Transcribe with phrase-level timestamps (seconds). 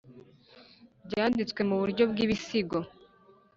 [1.07, 2.77] Byanditswe mu buryo bw ibisigo